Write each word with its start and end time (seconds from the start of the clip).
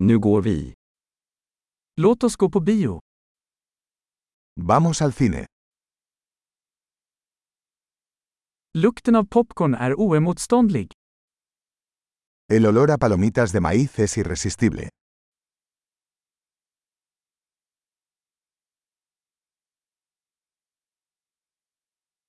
Nu 0.00 0.18
går 0.18 0.42
vi. 0.42 0.74
Låt 1.96 2.24
oss 2.24 2.36
gå 2.36 2.50
på 2.50 2.60
bio. 2.60 3.00
Vamos 4.60 5.02
al 5.02 5.12
cine. 5.12 5.46
Lukten 8.74 9.16
av 9.16 9.24
popcorn 9.24 9.74
är 9.74 9.94
oemotståndlig. 10.00 10.92
El 12.52 12.66
olor 12.66 12.90
a 12.90 12.98
palomitas 12.98 13.52
de 13.52 13.60
maíz 13.60 13.98
es 13.98 14.18
irresistible. 14.18 14.88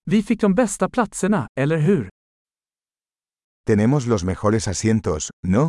Vi 0.06 0.24
fick 0.24 0.42
de 0.42 0.56
bästa 0.56 0.90
platserna, 0.90 1.48
eller 1.60 1.78
hur? 1.78 2.10
Tenemos 3.66 4.08
los 4.08 4.24
mejores 4.24 4.68
asientos, 4.68 5.30
¿no? 5.48 5.68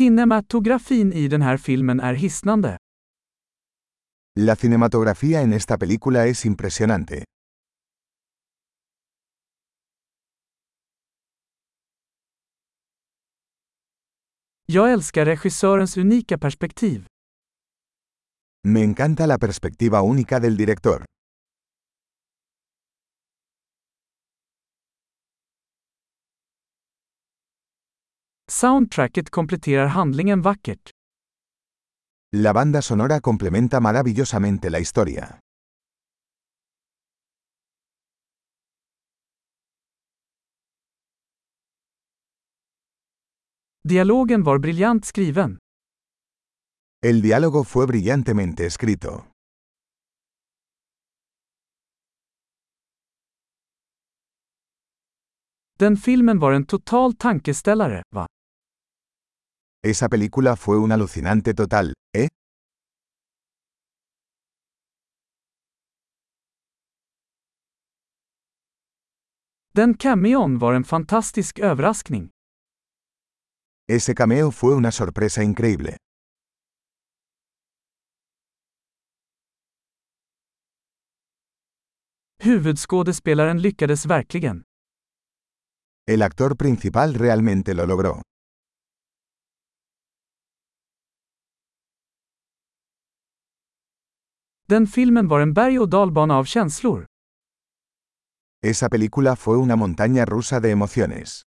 Kinematografin 0.00 1.12
i 1.12 1.28
den 1.28 1.42
här 1.42 1.56
filmen 1.56 2.00
är 2.00 2.14
hisnande. 2.14 2.76
La 4.40 4.56
cinematografía 4.56 5.40
en 5.40 5.52
esta 5.52 5.78
película 5.78 6.26
es 6.26 6.46
impresionante. 6.46 7.24
Jag 14.66 14.92
älskar 14.92 15.24
regissörens 15.24 15.96
unika 15.96 16.38
perspektiv. 16.38 17.06
Me 18.68 18.82
encanta 18.82 19.26
la 19.26 19.38
perspectiva 19.38 20.00
única 20.02 20.40
del 20.40 20.56
director. 20.56 21.04
Soundtracket 28.50 29.30
kompletterar 29.30 29.86
handlingen 29.86 30.42
vackert. 30.42 30.90
La 32.36 32.52
banda 32.52 32.82
sonora 32.82 33.20
complementa 33.20 33.80
maravillosamente 33.80 34.70
la 34.70 34.78
historia. 34.78 35.38
Dialogen 43.88 44.42
var 44.42 44.58
briljant 44.58 45.04
skriven. 45.04 45.58
El 47.02 47.22
diálogo 47.22 47.64
fue 47.64 47.86
brillantemente 47.86 48.66
escrito. 48.66 49.26
Den 55.78 55.96
filmen 55.96 56.38
var 56.38 56.52
en 56.52 56.66
total 56.66 57.14
tankeställare, 57.14 58.02
va? 58.14 58.26
Esa 59.82 60.10
película 60.10 60.56
fue 60.56 60.78
un 60.78 60.92
alucinante 60.92 61.54
total, 61.54 61.94
¿eh? 62.14 62.28
Den 69.72 69.94
cameon 69.94 70.58
var 70.58 70.74
en 70.74 70.84
fantastisk 70.84 71.58
överraskning. 71.60 72.30
Ese 73.88 74.14
cameo 74.14 74.50
fue 74.50 74.74
una 74.74 74.90
sorpresa 74.90 75.42
increíble. 75.42 75.96
Huvudskådespelaren 82.44 83.62
lyckades 83.62 84.06
verkligen. 84.06 84.64
El 86.06 86.22
actor 86.22 86.56
principal 86.56 87.14
realmente 87.14 87.74
lo 87.74 87.86
logró. 87.86 88.22
Den 94.70 94.86
filmen 94.86 95.28
var 95.28 95.40
en 95.40 95.52
berg- 95.54 95.78
och 95.78 95.88
dalbana 95.88 96.36
av 96.38 96.44
känslor. 96.44 97.06
Esa 98.66 98.88
película 98.88 99.36
fue 99.36 99.56
una 99.56 99.76
montaña 99.76 100.24
rusa 100.26 100.60
de 100.60 100.70
emociones. 100.70 101.42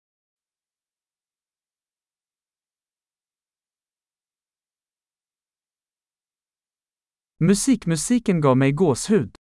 Musikmusiken 7.39 8.41
gav 8.41 8.57
mig 8.57 8.73
gåshud. 8.73 9.35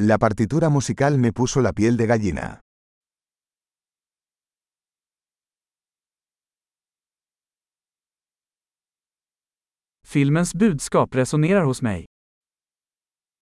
La 0.00 0.18
partitura 0.18 0.68
musical 0.68 1.18
me 1.18 1.32
puso 1.32 1.60
la 1.60 1.72
piel 1.72 1.96
de 1.96 2.06
gallina. 2.06 2.60
Filmens 10.06 10.54
budskap 10.54 11.14
resonerar 11.14 11.64
hos 11.64 11.82
mig. 11.82 12.11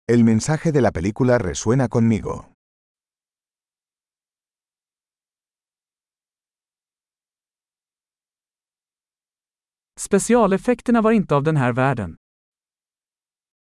El 0.09 0.23
mensaje 0.23 0.71
de 0.71 0.79
la 0.79 0.91
película 0.91 1.37
resuena 1.37 1.89
conmigo. 1.89 2.45
Specialeffekterna 9.99 11.01
var 11.01 11.11
inte 11.11 11.35
av 11.35 11.43
den 11.43 11.57
här 11.57 11.73
världen. 11.73 12.15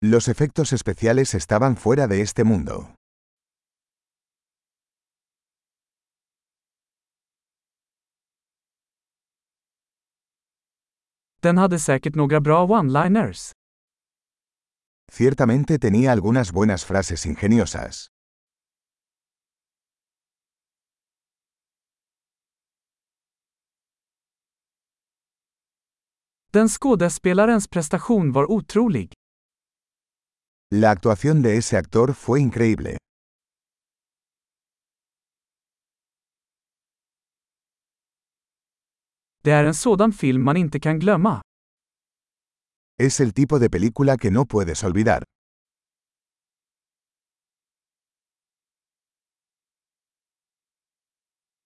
Los 0.01 0.27
efectos 0.27 0.73
especiales 0.73 1.35
estaban 1.35 1.75
fuera 1.75 2.07
de 2.07 2.21
este 2.21 2.43
mundo. 2.43 2.87
Den 11.41 11.57
hade 11.57 11.79
säkert 11.79 12.15
några 12.15 12.39
bra 12.41 12.65
one-liners. 12.67 13.51
Ciertamente 15.17 15.79
tenía 15.79 16.11
algunas 16.11 16.51
buenas 16.51 16.83
frases 16.83 17.25
ingeniosas. 17.25 18.09
Den 26.51 26.67
skådespelarens 26.67 27.67
prestation 27.69 28.33
var 28.33 28.45
otrolig. 28.49 29.13
La 30.73 30.91
actuación 30.91 31.41
de 31.41 31.57
ese 31.57 31.77
actor 31.77 32.13
fue 32.13 32.41
increíble. 32.41 32.97
Det 39.43 39.51
är 39.51 39.63
en 39.63 39.73
sådan 39.73 40.11
film 40.11 40.43
man 40.43 40.57
inte 40.57 40.79
kan 40.79 40.99
glömma. 40.99 41.41
Es 42.97 43.19
el 43.19 43.33
tipo 43.33 43.59
de 43.59 43.69
película 43.69 44.15
que 44.15 44.31
no 44.31 44.45
puedes 44.45 44.81
olvidar. 44.85 45.23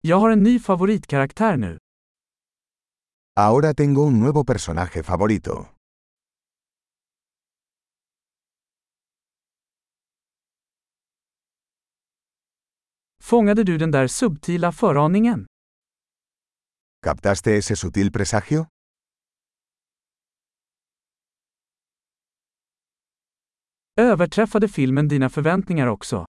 Jag 0.02 0.18
har 0.20 0.32
en 0.32 0.44
ny 0.44 0.60
favoritkaraktär 0.60 1.58
nu. 1.58 1.78
Ahora 3.36 3.74
tengo 3.74 4.04
un 4.06 4.20
nuevo 4.20 4.44
personaje 4.46 5.04
favorito. 5.04 5.68
Fångade 13.22 13.64
du 13.64 13.78
den 13.78 13.92
där 13.92 14.08
subtila 14.08 14.72
föraningen? 14.72 15.46
¿Captaste 17.06 17.58
ese 17.58 17.76
sutil 17.76 18.12
presagio? 18.12 18.66
Överträffade 24.00 24.68
filmen 24.68 25.08
dina 25.08 25.30
förväntningar 25.30 25.88
också? 25.88 26.26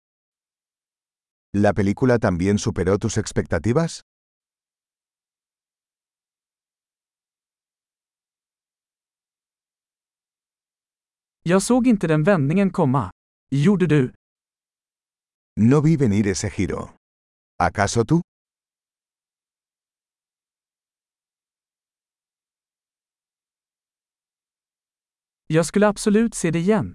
¿La 1.57 1.75
película 1.75 2.19
también 2.19 2.59
superó 2.59 2.99
tus 2.99 3.19
expectativas? 3.19 4.01
Jag 11.43 11.63
såg 11.63 11.87
inte 11.87 12.07
den 12.07 12.23
vändningen 12.25 12.71
komma. 12.71 13.11
Gjorde 13.51 13.87
du? 13.87 14.13
No 15.61 15.81
vi 15.81 15.97
venir 15.97 16.27
ese 16.27 16.51
giro. 16.51 16.89
¿Acaso 17.63 18.05
tú? 18.05 18.21
Jag 25.47 25.67
skulle 25.67 25.87
absolut 25.89 26.35
se 26.35 26.51
det 26.51 26.59
igen. 26.59 26.95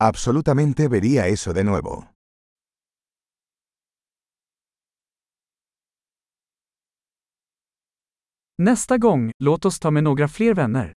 Absolutamente 0.00 0.86
vería 0.86 1.26
eso 1.26 1.52
de 1.52 1.64
nuevo. 1.64 2.06
Nästa 8.58 8.98
gång, 8.98 9.32
låt 9.38 9.64
oss 9.64 9.78
ta 9.78 9.90
med 9.90 10.04
några 10.04 10.28
fler 10.28 10.54
vänner. 10.54 10.92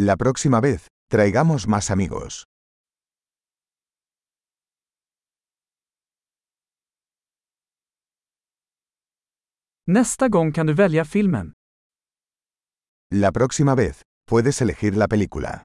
La 0.00 0.16
próxima 0.16 0.60
vez, 0.60 0.86
traigamos 1.10 1.66
más 1.66 1.90
amigos. 1.90 2.44
Nästa 9.86 10.28
gång 10.28 10.52
kan 10.52 10.66
du 10.66 10.74
välja 10.74 11.04
filmen. 11.04 11.52
La 13.10 13.32
próxima 13.32 13.74
vez, 13.74 14.02
puedes 14.26 14.62
elegir 14.62 14.96
la 14.96 15.08
película. 15.08 15.64